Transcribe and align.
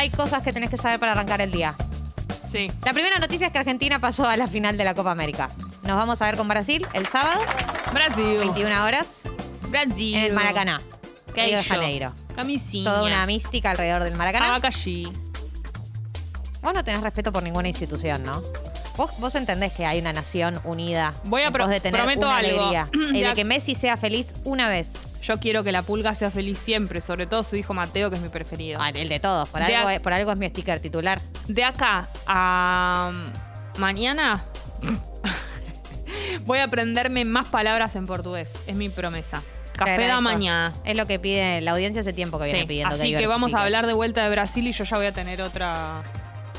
hay 0.00 0.08
cosas 0.08 0.42
que 0.42 0.50
tenés 0.50 0.70
que 0.70 0.78
saber 0.78 0.98
para 0.98 1.12
arrancar 1.12 1.42
el 1.42 1.52
día. 1.52 1.74
Sí. 2.48 2.72
La 2.86 2.94
primera 2.94 3.18
noticia 3.18 3.48
es 3.48 3.52
que 3.52 3.58
Argentina 3.58 3.98
pasó 4.00 4.24
a 4.26 4.34
la 4.38 4.48
final 4.48 4.78
de 4.78 4.84
la 4.84 4.94
Copa 4.94 5.10
América. 5.10 5.50
Nos 5.82 5.94
vamos 5.94 6.20
a 6.22 6.24
ver 6.24 6.38
con 6.38 6.48
Brasil 6.48 6.86
el 6.94 7.06
sábado, 7.06 7.42
Brasil. 7.92 8.38
21 8.38 8.84
horas, 8.84 9.24
Brasil. 9.68 10.14
en 10.14 10.24
el 10.24 10.32
Maracaná, 10.32 10.80
¿Qué 11.34 11.44
Río 11.44 11.58
de? 11.58 11.64
Janeiro. 11.64 12.14
Camisinha. 12.34 12.90
Toda 12.90 13.04
una 13.06 13.26
mística 13.26 13.70
alrededor 13.70 14.02
del 14.04 14.16
Maracaná. 14.16 14.46
Abacaxi. 14.46 15.12
Vos 16.62 16.72
no 16.72 16.82
tenés 16.82 17.02
respeto 17.02 17.30
por 17.30 17.42
ninguna 17.42 17.68
institución, 17.68 18.24
¿no? 18.24 18.42
Vos, 18.96 19.18
vos 19.18 19.34
entendés 19.34 19.72
que 19.72 19.86
hay 19.86 19.98
una 20.00 20.12
nación 20.12 20.60
unida 20.64 21.14
Voy 21.24 21.42
a 21.42 21.50
pro- 21.50 21.66
de 21.68 21.80
tener 21.80 22.00
prometo 22.00 22.26
una 22.26 22.36
algo. 22.38 22.60
alegría. 22.68 22.88
Y 23.14 23.20
De 23.22 23.32
que 23.34 23.44
Messi 23.44 23.74
sea 23.74 23.96
feliz 23.96 24.34
una 24.44 24.68
vez. 24.68 24.92
Yo 25.22 25.38
quiero 25.38 25.62
que 25.64 25.72
la 25.72 25.82
pulga 25.82 26.14
sea 26.14 26.30
feliz 26.30 26.58
siempre, 26.58 27.00
sobre 27.00 27.26
todo 27.26 27.42
su 27.44 27.56
hijo 27.56 27.74
Mateo, 27.74 28.08
que 28.10 28.16
es 28.16 28.22
mi 28.22 28.28
preferido. 28.30 28.78
Ah, 28.80 28.90
el 28.90 29.08
de 29.08 29.20
todos. 29.20 29.48
Por 29.50 29.64
De 29.64 29.74
algo, 29.76 29.90
es- 29.90 30.00
por 30.00 30.12
algo 30.12 30.32
es 30.32 30.38
mi 30.38 30.48
sticker 30.48 30.80
titular. 30.80 31.20
De 31.46 31.64
acá 31.64 32.08
a 32.26 33.12
mm, 33.76 33.78
mañana 33.80 34.44
voy 36.44 36.58
a 36.58 36.64
aprenderme 36.64 37.24
más 37.24 37.48
palabras 37.48 37.94
en 37.96 38.06
portugués. 38.06 38.50
Es 38.66 38.74
mi 38.76 38.88
promesa. 38.88 39.42
Café 39.76 40.06
da 40.06 40.20
mañana. 40.20 40.74
Es 40.84 40.94
lo 40.96 41.06
que 41.06 41.18
pide 41.18 41.60
la 41.62 41.70
audiencia 41.72 42.00
hace 42.02 42.12
tiempo 42.12 42.38
que 42.38 42.44
viene 42.44 42.60
Sí, 42.60 42.66
pidiendo 42.66 42.94
Así 42.94 43.12
que 43.12 43.18
que 43.18 43.26
vamos 43.26 43.54
a 43.54 43.62
hablar 43.62 43.86
de 43.86 43.94
vuelta 43.94 44.22
de 44.22 44.28
Brasil 44.30 44.66
y 44.66 44.72
yo 44.72 44.84
ya 44.84 44.96
voy 44.98 45.06
a 45.06 45.12
tener 45.12 45.40
otra, 45.40 46.02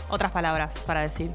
otras 0.09 0.31
palabras 0.31 0.73
para 0.87 1.01
decir. 1.01 1.29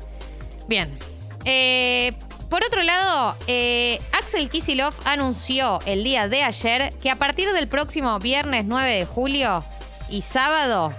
Bien. 0.69 0.99
Eh, 1.45 2.13
por 2.51 2.65
otro 2.65 2.83
lado, 2.83 3.37
eh, 3.47 4.01
Axel 4.13 4.49
Kisilov 4.51 4.95
anunció 5.05 5.81
el 5.87 6.05
día 6.05 6.29
de 6.29 6.43
ayer 6.43 6.93
que 7.03 7.11
a 7.11 7.17
partir 7.17 7.53
del 7.53 7.69
próximo 7.69 8.19
viernes 8.19 8.65
9 8.67 8.91
de 8.91 9.05
julio 9.05 9.65
y 10.09 10.23
sábado 10.23 10.93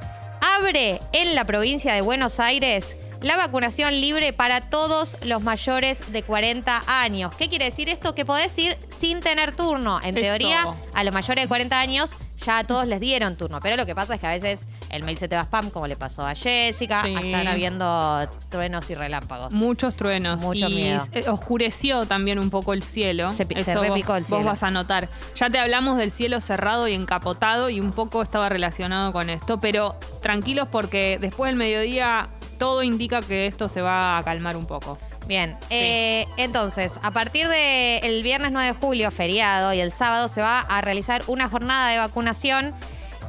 abre 0.58 1.00
en 1.14 1.36
la 1.36 1.46
provincia 1.46 1.94
de 1.94 2.02
Buenos 2.02 2.40
Aires 2.40 2.98
la 3.22 3.38
vacunación 3.38 4.00
libre 4.00 4.34
para 4.34 4.62
todos 4.62 5.18
los 5.24 5.42
mayores 5.42 6.12
de 6.12 6.22
40 6.24 6.84
años. 6.88 7.36
¿Qué 7.36 7.50
quiere 7.50 7.66
decir 7.66 7.90
esto? 7.90 8.14
Que 8.14 8.26
podés 8.26 8.58
ir 8.60 8.78
sin 9.00 9.22
tener 9.22 9.56
turno. 9.56 10.00
En 10.04 10.18
Eso. 10.18 10.28
teoría, 10.28 10.76
a 10.94 11.04
los 11.04 11.14
mayores 11.14 11.46
de 11.46 11.48
40 11.48 11.80
años 11.80 12.12
ya 12.38 12.60
a 12.60 12.64
todos 12.64 12.88
les 12.88 13.00
dieron 13.00 13.36
turno. 13.36 13.60
Pero 13.62 13.76
lo 13.76 13.86
que 13.86 13.96
pasa 13.96 14.16
es 14.16 14.22
que 14.22 14.28
a 14.28 14.32
veces 14.32 14.66
el 14.90 15.04
mail 15.04 15.18
se 15.18 15.28
te 15.28 15.36
va 15.36 15.44
spam, 15.44 15.70
como 15.70 15.88
le 15.88 15.96
pasó 15.96 16.26
a 16.26 16.36
Jessica. 16.36 17.04
Sí. 17.04 17.16
Están 17.16 17.48
habiendo 17.48 18.30
truenos 18.50 18.90
y 18.90 18.96
relámpagos. 18.96 19.54
Muchos 19.54 19.96
truenos. 19.96 20.42
Mucho 20.42 20.68
y 20.68 20.76
miedo. 20.76 21.04
oscureció 21.28 22.06
también 22.06 22.40
un 22.40 22.50
poco 22.50 22.74
el 22.74 22.84
cielo. 22.84 23.32
Se 23.32 23.46
se 23.64 23.76
vos, 23.76 23.88
repicó 23.88 24.16
el 24.16 24.24
vos 24.24 24.30
cielo. 24.30 24.44
vas 24.44 24.64
a 24.64 24.72
notar. 24.72 25.10
Ya 25.36 25.50
te 25.50 25.60
hablamos 25.60 25.98
del 25.98 26.12
cielo 26.12 26.40
cerrado 26.40 26.88
y 26.88 26.94
encapotado 26.94 27.70
y 27.70 27.80
un 27.80 27.92
poco 27.92 28.22
estaba 28.22 28.50
relacionado 28.50 29.12
con 29.12 29.30
esto. 29.30 29.60
Pero 29.60 29.96
tranquilos 30.22 30.68
porque 30.72 31.18
después 31.20 31.50
del 31.50 31.58
mediodía 31.58 32.30
todo 32.58 32.84
indica 32.84 33.22
que 33.22 33.48
esto 33.48 33.70
se 33.70 33.82
va 33.82 34.18
a 34.18 34.24
calmar 34.24 34.58
un 34.58 34.66
poco. 34.66 34.98
Bien, 35.28 35.58
eh, 35.70 36.26
entonces, 36.38 37.00
a 37.04 37.12
partir 37.12 37.48
del 37.50 38.24
viernes 38.24 38.52
9 38.52 38.68
de 38.68 38.74
julio, 38.74 39.12
feriado, 39.12 39.74
y 39.74 39.82
el 39.82 39.92
sábado 39.92 40.30
se 40.30 40.42
va 40.42 40.62
a 40.62 40.80
realizar 40.80 41.24
una 41.28 41.50
jornada 41.50 41.90
de 41.90 42.00
vacunación 42.00 42.74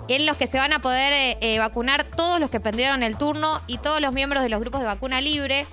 en 0.08 0.24
los 0.24 0.36
que 0.36 0.46
se 0.46 0.58
van 0.58 0.72
a 0.72 0.78
poder 0.80 1.12
eh, 1.12 1.38
eh, 1.40 1.58
vacunar 1.58 2.05
todos 2.05 2.40
los 2.40 2.50
que 2.50 2.60
perdieron 2.60 3.02
el 3.02 3.16
turno 3.16 3.60
y 3.66 3.78
todos 3.78 4.00
los 4.00 4.12
miembros 4.12 4.42
de 4.42 4.48
los 4.48 4.60
grupos 4.60 4.80
de 4.80 4.86
vacuna 4.86 5.20
libre 5.20 5.66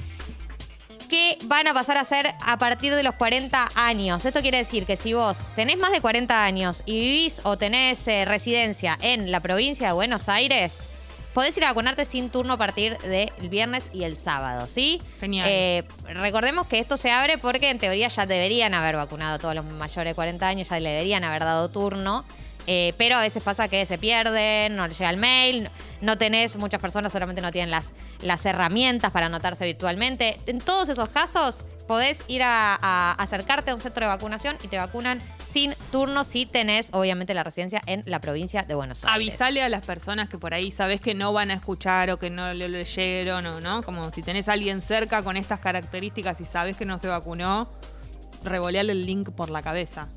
que 1.08 1.38
van 1.44 1.68
a 1.68 1.74
pasar 1.74 1.98
a 1.98 2.04
ser 2.04 2.34
a 2.46 2.58
partir 2.58 2.94
de 2.96 3.04
los 3.04 3.16
40 3.16 3.70
años. 3.76 4.26
Esto 4.26 4.42
quiere 4.42 4.58
decir 4.58 4.86
que 4.86 4.98
si 4.98 5.14
vos 5.14 5.52
tenés 5.56 5.78
más 5.78 5.92
de 5.92 6.02
40 6.02 6.44
años 6.44 6.84
y 6.86 7.00
vivís 7.00 7.42
o 7.44 7.58
tenés 7.58 8.08
eh, 8.08 8.26
residencia 8.26 8.98
en 9.02 9.32
la 9.32 9.40
provincia 9.40 9.88
de 9.88 9.94
Buenos 9.94 10.28
Aires, 10.30 10.88
podés 11.36 11.56
ir 11.58 11.66
a 11.66 11.68
vacunarte 11.68 12.06
sin 12.06 12.30
turno 12.30 12.54
a 12.54 12.58
partir 12.58 12.98
del 13.00 13.30
viernes 13.50 13.90
y 13.94 14.04
el 14.06 14.16
sábado, 14.16 14.70
¿sí? 14.70 15.02
Genial. 15.20 15.46
Eh, 15.50 15.84
recordemos 16.14 16.66
que 16.66 16.80
esto 16.80 16.96
se 16.96 17.12
abre 17.12 17.38
porque 17.38 17.70
en 17.70 17.78
teoría 17.78 18.08
ya 18.08 18.26
deberían 18.26 18.74
haber 18.74 18.96
vacunado 18.96 19.36
a 19.36 19.40
todos 19.40 19.54
los 19.54 19.66
mayores 19.66 20.12
de 20.12 20.16
40 20.16 20.48
años, 20.48 20.70
ya 20.70 20.80
le 20.80 20.92
deberían 20.92 21.26
haber 21.26 21.44
dado 21.44 21.70
turno. 21.70 22.24
Eh, 22.68 22.94
pero 22.98 23.18
a 23.18 23.22
veces 23.22 23.44
pasa 23.44 23.68
que 23.68 23.86
se 23.86 23.98
pierden, 23.98 24.76
no 24.76 24.88
les 24.88 24.98
llega 24.98 25.10
el 25.10 25.18
mail, 25.18 25.70
no 26.02 26.18
tenés, 26.18 26.56
muchas 26.56 26.82
personas 26.82 27.12
solamente 27.14 27.42
no 27.42 27.52
tienen 27.52 27.70
las, 27.70 27.94
las 28.22 28.46
herramientas 28.46 29.12
para 29.12 29.28
anotarse 29.28 29.66
virtualmente. 29.66 30.38
En 30.48 30.60
todos 30.60 30.90
esos 30.90 31.10
casos 31.10 31.66
podés 31.88 32.24
ir 32.28 32.42
a, 32.44 33.12
acercarte 33.14 33.72
a 33.72 33.76
un 33.76 33.82
centro 33.82 34.06
de 34.06 34.08
vacunación 34.08 34.58
y 34.64 34.68
te 34.68 34.78
vacunan 34.78 35.22
sin 35.48 35.74
turno 35.92 36.24
si 36.24 36.46
tenés, 36.46 36.90
obviamente, 36.92 37.34
la 37.34 37.44
residencia 37.44 37.82
en 37.86 38.04
la 38.06 38.20
provincia 38.20 38.64
de 38.64 38.76
Buenos 38.76 39.06
Aires. 39.06 39.16
Avisale 39.16 39.62
a 39.62 39.70
las 39.70 39.86
personas 39.86 40.28
que 40.28 40.38
por 40.38 40.54
ahí 40.54 40.72
sabes 40.72 41.00
que 41.00 41.14
no 41.14 41.34
van 41.34 41.52
a 41.52 41.54
escuchar 41.54 42.10
o 42.10 42.20
que 42.20 42.30
no 42.30 42.54
lo 42.54 42.68
leyeron 42.68 43.46
o 43.46 43.62
no. 43.62 43.84
Como 43.84 44.12
si 44.12 44.22
tenés 44.22 44.50
a 44.50 44.54
alguien 44.54 44.82
cerca 44.82 45.22
con 45.24 45.38
estas 45.38 45.60
características 45.60 46.42
y 46.42 46.46
sabes 46.46 46.76
que 46.76 46.86
no 46.86 46.98
se 46.98 47.08
vacunó, 47.08 47.70
revoleale 48.44 48.92
el 48.92 49.06
link 49.06 49.30
por 49.32 49.50
la 49.50 49.62
cabeza. 49.62 50.10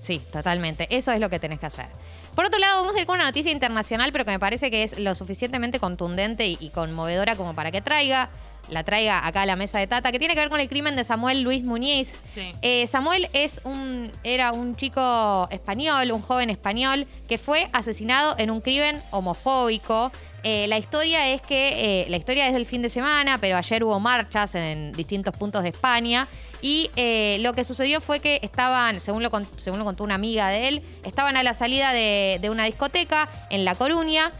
Sí, 0.00 0.20
totalmente. 0.30 0.86
Eso 0.94 1.12
es 1.12 1.20
lo 1.20 1.30
que 1.30 1.38
tenés 1.38 1.58
que 1.58 1.66
hacer. 1.66 1.86
Por 2.34 2.44
otro 2.44 2.58
lado, 2.58 2.82
vamos 2.82 2.94
a 2.96 3.00
ir 3.00 3.06
con 3.06 3.16
una 3.16 3.24
noticia 3.24 3.50
internacional, 3.50 4.12
pero 4.12 4.24
que 4.24 4.30
me 4.30 4.38
parece 4.38 4.70
que 4.70 4.82
es 4.82 4.98
lo 4.98 5.14
suficientemente 5.14 5.80
contundente 5.80 6.46
y, 6.46 6.58
y 6.60 6.68
conmovedora 6.68 7.34
como 7.34 7.54
para 7.54 7.72
que 7.72 7.80
traiga, 7.80 8.28
la 8.68 8.84
traiga 8.84 9.26
acá 9.26 9.42
a 9.42 9.46
la 9.46 9.56
mesa 9.56 9.78
de 9.78 9.86
Tata, 9.86 10.12
que 10.12 10.18
tiene 10.18 10.34
que 10.34 10.40
ver 10.40 10.50
con 10.50 10.60
el 10.60 10.68
crimen 10.68 10.96
de 10.96 11.04
Samuel 11.04 11.42
Luis 11.42 11.64
Muñiz. 11.64 12.20
Sí. 12.34 12.52
Eh, 12.62 12.86
Samuel 12.88 13.30
es 13.32 13.60
un, 13.64 14.12
era 14.22 14.52
un 14.52 14.76
chico 14.76 15.48
español, 15.50 16.12
un 16.12 16.20
joven 16.20 16.50
español, 16.50 17.06
que 17.28 17.38
fue 17.38 17.68
asesinado 17.72 18.34
en 18.38 18.50
un 18.50 18.60
crimen 18.60 19.00
homofóbico. 19.12 20.12
Eh, 20.48 20.68
la 20.68 20.78
historia 20.78 21.26
es 21.26 21.42
que, 21.42 22.04
eh, 22.04 22.06
la 22.08 22.18
historia 22.18 22.46
es 22.46 22.52
del 22.52 22.66
fin 22.66 22.80
de 22.80 22.88
semana, 22.88 23.38
pero 23.38 23.56
ayer 23.56 23.82
hubo 23.82 23.98
marchas 23.98 24.54
en 24.54 24.92
distintos 24.92 25.36
puntos 25.36 25.64
de 25.64 25.70
España. 25.70 26.28
Y 26.62 26.88
eh, 26.94 27.38
lo 27.40 27.52
que 27.52 27.64
sucedió 27.64 28.00
fue 28.00 28.20
que 28.20 28.38
estaban, 28.42 29.00
según 29.00 29.24
lo, 29.24 29.30
según 29.56 29.80
lo 29.80 29.84
contó 29.84 30.04
una 30.04 30.14
amiga 30.14 30.48
de 30.50 30.68
él, 30.68 30.82
estaban 31.02 31.36
a 31.36 31.42
la 31.42 31.52
salida 31.52 31.92
de, 31.92 32.38
de 32.40 32.48
una 32.48 32.62
discoteca 32.62 33.28
en 33.50 33.64
La 33.64 33.74
Coruña 33.74 34.30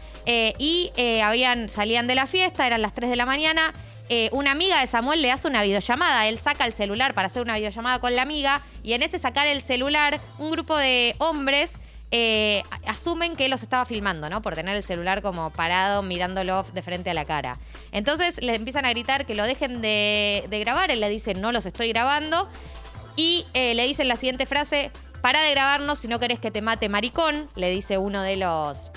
y 0.57 0.91
habían, 1.23 1.67
salían 1.67 2.07
de 2.07 2.15
la 2.15 2.25
fiesta, 2.25 2.65
eran 2.65 2.81
las 2.81 2.93
3 2.93 3.09
de 3.09 3.15
la 3.17 3.25
mañana. 3.25 3.73
una 4.31 4.51
amiga 4.51 4.79
de 4.79 4.87
Samuel 4.87 5.21
le 5.21 5.31
hace 5.31 5.47
una 5.49 5.63
videollamada. 5.63 6.27
Él 6.27 6.39
saca 6.39 6.65
el 6.65 6.71
celular 6.71 7.13
para 7.13 7.27
hacer 7.27 7.41
una 7.41 7.55
videollamada 7.55 7.99
con 7.99 8.15
la 8.15 8.21
amiga 8.21 8.61
y 8.83 8.93
en 8.93 9.03
ese 9.03 9.19
sacar 9.19 9.47
el 9.47 9.61
celular, 9.61 10.19
un 10.37 10.51
grupo 10.51 10.75
de 10.77 11.15
hombres 11.19 11.79
eh, 12.09 12.63
asumen 12.85 13.35
que 13.35 13.49
los 13.49 13.63
estaba 13.63 13.83
filmando, 13.83 14.29
¿no? 14.29 14.41
Por 14.41 14.55
tener 14.55 14.75
el 14.75 14.83
celular 14.83 15.21
como 15.21 15.49
parado 15.51 16.03
mirándolo 16.03 16.63
de 16.63 16.81
frente 16.81 17.09
a 17.09 17.13
la 17.13 17.25
cara. 17.25 17.57
Entonces 17.91 18.41
le 18.41 18.55
empiezan 18.55 18.85
a 18.85 18.91
gritar 18.91 19.25
que 19.25 19.35
lo 19.35 19.43
dejen 19.43 19.81
de, 19.81 20.45
de 20.49 20.59
grabar. 20.59 20.89
Él 20.89 21.01
le 21.01 21.09
dice, 21.09 21.33
no 21.33 21.51
los 21.51 21.65
estoy 21.65 21.89
grabando. 21.89 22.47
Y 23.17 23.45
eh, 23.53 23.73
le 23.75 23.85
dicen 23.85 24.07
la 24.07 24.15
siguiente 24.15 24.45
frase, 24.45 24.91
para 25.21 25.41
de 25.41 25.51
grabarnos 25.51 25.99
si 25.99 26.07
no 26.07 26.19
querés 26.19 26.39
que 26.39 26.51
te 26.51 26.61
mate 26.61 26.87
maricón, 26.87 27.49
le 27.55 27.69
dice 27.71 27.97
uno 27.97 28.21
de 28.21 28.37
los 28.37 28.91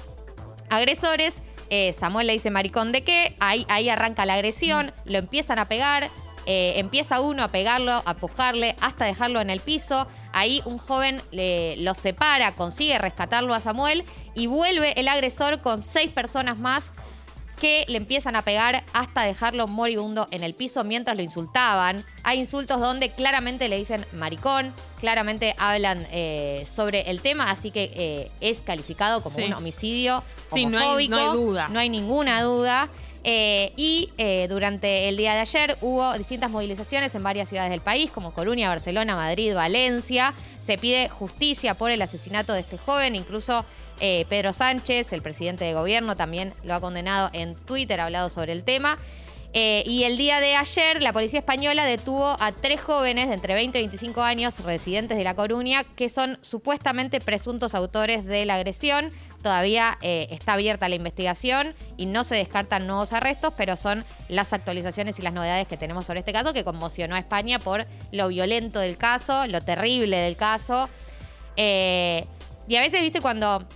agresores. 0.69 1.39
Eh, 1.69 1.93
Samuel 1.93 2.27
le 2.27 2.35
dice 2.35 2.51
maricón 2.51 2.93
de 2.93 3.03
qué, 3.03 3.35
ahí, 3.41 3.89
arranca 3.89 4.27
la 4.27 4.35
agresión, 4.35 4.93
lo 5.05 5.19
empiezan 5.19 5.59
a 5.59 5.69
pegar, 5.69 6.11
empieza 6.47 7.21
uno 7.21 7.45
a 7.45 7.49
pegarlo, 7.49 8.03
a 8.05 8.15
pujarle, 8.15 8.75
hasta 8.81 9.05
dejarlo 9.05 9.41
en 9.41 9.51
el 9.51 9.61
piso. 9.61 10.09
Ahí 10.33 10.63
un 10.65 10.79
joven 10.79 11.21
le, 11.33 11.77
lo 11.79 11.95
separa, 11.95 12.55
consigue 12.55 12.99
rescatarlo 12.99 13.55
a 13.55 13.61
Samuel 13.61 14.05
y 14.35 14.47
vuelve 14.47 14.99
el 15.01 15.09
agresor 15.09 15.61
con 15.61 15.83
seis 15.83 16.11
personas 16.11 16.59
más 16.59 16.93
que 17.61 17.85
le 17.89 17.99
empiezan 17.99 18.37
a 18.37 18.43
pegar 18.43 18.85
hasta 18.95 19.23
dejarlo 19.23 19.67
moribundo 19.67 20.27
en 20.31 20.43
el 20.45 20.55
piso 20.55 20.83
mientras 20.83 21.15
lo 21.15 21.23
insultaban. 21.23 22.07
Hay 22.23 22.39
insultos 22.39 22.81
donde 22.81 23.11
claramente 23.11 23.69
le 23.69 23.77
dicen 23.77 24.07
maricón, 24.13 24.75
claramente 24.99 25.55
hablan 25.59 26.07
eh, 26.11 26.65
sobre 26.67 27.11
el 27.11 27.21
tema, 27.21 27.45
así 27.51 27.71
que 27.71 27.91
eh, 27.95 28.31
es 28.41 28.63
calificado 28.63 29.23
como 29.23 29.37
Sí. 29.37 29.43
un 29.43 29.53
homicidio 29.53 30.25
Sí, 30.55 30.65
no 30.65 30.79
hay- 30.79 30.85
homofóbico. 30.85 31.17
no 31.17 31.21
hay 31.21 31.37
duda. 31.37 31.69
No 31.69 31.79
hay 31.81 31.89
ninguna 31.91 32.41
duda. 32.43 32.89
Eh, 33.23 33.73
y 33.77 34.11
eh, 34.17 34.47
durante 34.49 35.09
el 35.09 35.17
día 35.17 35.35
de 35.35 35.41
ayer 35.41 35.77
hubo 35.83 36.17
distintas 36.17 36.51
movilizaciones 36.51 37.15
en 37.15 37.23
varias 37.23 37.49
ciudades 37.49 37.71
del 37.71 37.81
país, 37.81 38.11
como 38.11 38.33
Coruña, 38.33 38.69
Barcelona, 38.69 39.15
Madrid, 39.15 39.55
Valencia. 39.55 40.35
Se 40.61 40.79
pide 40.79 41.09
justicia 41.09 41.75
por 41.75 41.91
el 41.91 42.01
asesinato 42.01 42.53
de 42.53 42.61
este 42.61 42.79
joven. 42.79 43.15
Incluso 43.17 43.65
eh, 44.01 44.25
Pedro 44.29 44.53
Sánchez, 44.53 45.13
el 45.13 45.23
presidente 45.23 45.65
de 45.65 45.75
gobierno, 45.75 46.17
también 46.17 46.55
lo 46.65 46.75
ha 46.75 46.81
condenado 46.81 47.31
en 47.33 47.55
Twitter, 47.55 48.01
ha 48.01 48.05
hablado 48.05 48.31
sobre 48.31 48.53
el 48.53 48.65
tema. 48.65 48.97
Eh, 49.53 49.83
y 49.85 50.05
el 50.05 50.17
día 50.17 50.39
de 50.39 50.55
ayer, 50.55 51.03
la 51.03 51.13
policía 51.13 51.41
española 51.41 51.85
detuvo 51.85 52.37
a 52.39 52.53
tres 52.53 52.81
jóvenes 52.81 53.29
de 53.29 53.35
entre 53.35 53.55
20 53.55 53.79
y 53.79 53.83
25 53.83 54.23
años, 54.23 54.61
residentes 54.61 55.19
de 55.19 55.25
La 55.25 55.35
Coruña, 55.35 55.83
que 55.83 56.09
son 56.09 56.39
supuestamente 56.41 57.21
presuntos 57.21 57.75
autores 57.75 58.25
de 58.25 58.45
la 58.45 58.55
agresión. 58.55 59.11
Todavía 59.43 59.99
eh, 60.03 60.29
está 60.31 60.53
abierta 60.53 60.89
la 60.89 60.95
investigación 60.95 61.75
y 61.97 62.07
no 62.07 62.23
se 62.23 62.37
descartan 62.37 62.87
nuevos 62.87 63.13
arrestos, 63.13 63.53
pero 63.57 63.77
son 63.77 64.05
las 64.29 64.53
actualizaciones 64.53 65.19
y 65.19 65.23
las 65.23 65.33
novedades 65.33 65.67
que 65.67 65.77
tenemos 65.77 66.07
sobre 66.07 66.21
este 66.21 66.33
caso 66.33 66.53
que 66.53 66.63
conmocionó 66.63 67.17
a 67.17 67.19
España 67.19 67.59
por 67.59 67.87
lo 68.13 68.29
violento 68.29 68.79
del 68.79 68.99
caso, 68.99 69.49
lo 69.49 69.63
terrible 69.63 70.17
del 70.19 70.37
caso. 70.37 70.89
Eh, 71.57 72.25
y 72.69 72.77
a 72.77 72.83
veces, 72.83 73.01
viste, 73.01 73.21
cuando 73.21 73.67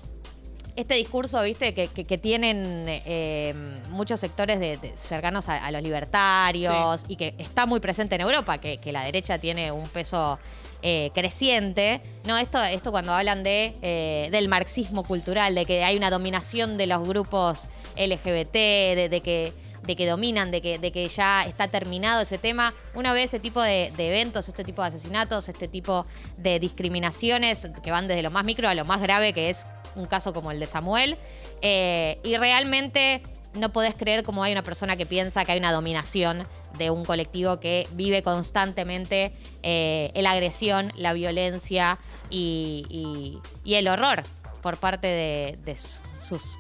este 0.76 0.94
discurso, 0.97 1.43
viste, 1.43 1.73
que, 1.75 1.88
que- 1.88 2.05
que 2.05 2.19
tienen 2.19 2.85
eh, 2.88 3.55
muchos 3.91 4.19
sectores 4.21 4.59
de, 4.61 4.76
de 4.76 4.97
cercanos 4.97 5.49
a, 5.49 5.65
a 5.65 5.71
los 5.71 5.82
libertarios 5.82 7.05
y 7.09 7.17
que 7.17 7.35
está 7.38 7.67
muy 7.67 7.81
presente 7.81 8.15
en 8.17 8.23
Europa, 8.23 8.59
que, 8.59 8.79
que 8.79 8.93
la 8.93 9.05
derecha 9.05 9.38
tiene 9.38 9.71
un 9.73 9.88
peso 9.88 10.38
eh, 10.82 11.11
creciente. 11.15 12.00
No, 12.25 12.37
esto, 12.38 12.62
esto 12.65 12.91
cuando 12.91 13.12
hablan 13.12 13.43
de, 13.43 13.75
eh, 13.82 14.29
del 14.32 14.49
marxismo 14.49 15.05
cultural, 15.05 15.55
de 15.55 15.65
que 15.65 15.85
hay 15.85 15.97
una 15.97 16.11
dominación 16.11 16.77
de 16.77 16.87
los 16.87 17.06
grupos 17.06 17.69
LGBT, 17.97 18.53
de, 18.53 19.09
de 19.11 19.20
que 19.20 19.53
de 19.85 19.97
que 19.97 20.06
dominan, 20.06 20.50
de 20.50 20.62
que, 20.62 20.79
de 20.79 20.91
que 20.93 21.06
ya 21.09 21.44
está 21.44 21.69
terminado 21.69 22.23
ese 22.23 22.38
tema. 22.38 22.73
Una 22.94 23.12
vez 23.12 23.25
ese 23.27 23.38
tipo 23.38 23.61
de, 23.61 23.93
de 23.99 24.09
eventos, 24.09 24.49
este 24.49 24.65
tipo 24.65 24.81
de 24.81 24.88
asesinatos, 24.88 25.50
este 25.50 25.69
tipo 25.69 26.06
de 26.38 26.59
discriminaciones 26.59 27.69
que 27.82 27.91
van 27.91 28.09
desde 28.09 28.23
lo 28.23 28.31
más 28.31 28.44
micro 28.47 28.67
a 28.67 28.75
lo 28.75 28.87
más 28.87 29.03
grave, 29.03 29.35
que 29.35 29.50
es 29.50 29.67
un 29.94 30.06
caso 30.06 30.32
como 30.32 30.50
el 30.50 30.61
de 30.61 30.67
Samuel. 30.67 31.17
eh, 31.62 32.19
y 32.25 32.37
realmente 32.37 33.23
no 33.55 33.70
podés 33.70 33.94
creer 33.94 34.25
cómo 34.25 34.43
hay 34.43 34.52
una 34.52 34.62
persona 34.62 34.96
que 34.96 35.06
piensa 35.06 35.44
que 35.44 35.52
hay 35.52 35.58
una 35.58 35.73
dominación 35.73 36.44
de 36.76 36.91
un 36.91 37.05
colectivo 37.05 37.61
que 37.61 37.87
vive 37.93 38.23
constantemente 38.23 39.32
eh, 39.62 40.11
la 40.17 40.32
agresión, 40.32 40.91
la 40.96 41.12
violencia 41.12 41.99
y, 42.31 43.38
el 43.64 43.88
horror 43.88 44.25
por 44.61 44.76
parte 44.79 45.06
de, 45.06 45.76
sus 45.76 46.58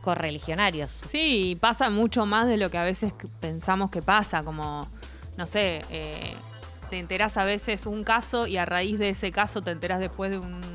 correligionarios. 0.00 1.04
Sí, 1.08 1.56
pasa 1.60 1.90
mucho 1.90 2.26
más 2.26 2.46
de 2.46 2.56
lo 2.56 2.70
que 2.70 2.78
a 2.78 2.84
veces 2.84 3.12
pensamos 3.40 3.90
que 3.90 4.02
pasa, 4.02 4.42
como, 4.42 4.88
no 5.36 5.46
sé, 5.46 5.82
eh, 5.90 6.32
te 6.90 6.98
enterás 6.98 7.36
a 7.36 7.44
veces 7.44 7.86
un 7.86 8.04
caso 8.04 8.46
y 8.46 8.56
a 8.56 8.64
raíz 8.64 8.98
de 8.98 9.10
ese 9.10 9.30
caso 9.30 9.62
te 9.62 9.70
enterás 9.70 10.00
después 10.00 10.30
de 10.30 10.38
un- 10.38 10.71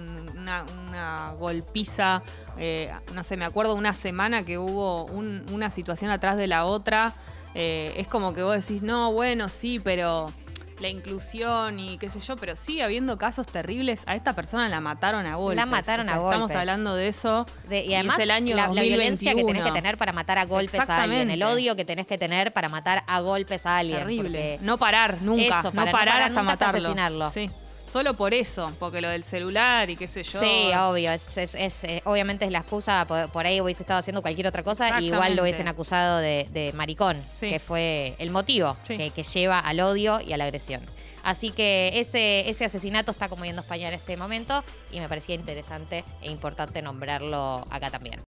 una, 0.48 0.66
una 0.90 1.32
golpiza, 1.38 2.22
eh, 2.58 2.92
no 3.14 3.24
sé, 3.24 3.36
me 3.38 3.46
acuerdo 3.46 3.76
una 3.76 3.94
semana 3.94 4.44
que 4.44 4.58
hubo 4.58 5.06
un- 5.06 5.46
una 5.52 5.70
situación 5.72 6.10
atrás 6.10 6.38
de 6.38 6.48
la 6.48 6.64
otra, 6.66 7.14
eh, 7.54 7.94
es 7.98 8.08
como 8.08 8.34
que 8.34 8.44
vos 8.44 8.56
decís, 8.56 8.82
no, 8.82 9.12
bueno, 9.12 9.50
sí, 9.50 9.80
pero 9.80 10.32
la 10.80 10.90
inclusión 10.90 11.80
y 11.80 11.98
qué 11.98 12.08
sé 12.08 12.20
yo, 12.20 12.36
pero 12.38 12.56
sigue 12.56 12.84
habiendo 12.84 13.18
casos 13.18 13.48
terribles. 13.48 14.02
A 14.06 14.16
esta 14.16 14.34
persona 14.34 14.70
la 14.70 14.80
mataron 14.80 15.26
a 15.26 15.36
golpes. 15.36 15.56
La 15.56 15.66
mataron 15.66 16.08
a 16.08 16.14
Estamos 16.18 16.38
golpes. 16.40 16.56
hablando 16.56 16.94
de 16.96 17.08
eso. 17.08 17.48
De- 17.68 17.84
y 17.84 17.94
es 17.94 18.00
además 18.00 18.20
el 18.20 18.30
año 18.32 18.56
la, 18.56 18.68
la 18.68 18.82
violencia 18.84 19.32
que 19.32 19.38
tenés 19.44 19.64
que 19.64 19.70
2021. 19.70 19.74
tener 19.74 19.98
para 19.98 20.14
matar 20.14 20.38
a 20.38 20.46
golpes 20.46 20.88
a 20.88 21.02
alguien, 21.02 21.32
el 21.32 21.42
odio 21.42 21.76
que 21.76 21.84
tenés 21.84 22.06
que 22.06 22.20
tener 22.20 22.54
para 22.54 22.70
matar 22.70 23.04
a 23.08 23.20
golpes 23.22 23.66
a 23.66 23.80
alguien. 23.80 24.00
Terrible. 24.02 24.60
No 24.62 24.78
parar, 24.78 25.18
nunca. 25.22 25.60
Eso, 25.62 25.72
para 25.72 25.86
no 25.88 25.92
parar 25.92 26.14
parar 26.14 26.22
hasta 26.28 26.42
nunca 26.42 26.54
hasta 26.54 26.66
matarlo. 26.68 26.88
asesinarlo. 26.90 27.32
Sí. 27.32 27.50
Solo 27.92 28.16
por 28.16 28.34
eso, 28.34 28.72
porque 28.80 29.00
lo 29.02 29.10
del 29.10 29.24
celular 29.24 29.90
y 29.90 29.96
qué 29.96 30.08
sé 30.08 30.22
yo. 30.24 30.40
Sí, 30.40 30.70
obvio, 30.78 31.12
es, 31.12 31.38
es- 31.38 31.56
es, 31.56 31.84
eh, 31.86 32.02
obviamente 32.06 32.46
es 32.46 32.52
la 32.52 32.60
excusa, 32.60 33.06
por, 33.08 33.30
por 33.32 33.46
ahí 33.46 33.62
hubiese 33.62 33.84
estado 33.84 34.00
haciendo 34.00 34.22
cualquier 34.22 34.46
otra 34.48 34.62
cosa 34.62 34.86
y 34.86 34.88
igual 34.90 35.04
Exactamente. 35.06 35.36
lo 35.36 35.42
hubiesen 35.44 35.68
acusado 35.70 36.18
de, 36.18 36.48
de 36.52 36.74
maricón, 36.74 37.18
Sí. 37.34 37.50
que 37.50 37.60
fue 37.60 38.16
el 38.20 38.30
motivo 38.30 38.76
Sí. 38.86 38.98
que, 38.98 39.10
que 39.12 39.24
lleva 39.24 39.60
al 39.60 39.80
odio 39.80 40.20
y 40.22 40.34
a 40.34 40.38
la 40.38 40.44
agresión. 40.44 40.86
Así 41.24 41.52
que 41.52 41.92
ese, 41.96 42.50
ese 42.50 42.66
asesinato 42.66 43.12
está 43.12 43.28
como 43.30 43.44
yendo 43.46 43.62
a 43.62 43.64
España 43.66 43.88
en 43.90 43.94
este 43.96 44.16
momento 44.18 44.64
y 44.92 45.00
me 45.00 45.10
parecía 45.10 45.36
interesante 45.36 46.04
e 46.22 46.30
importante 46.32 46.82
nombrarlo 46.82 47.66
acá 47.70 47.90
también. 47.90 48.22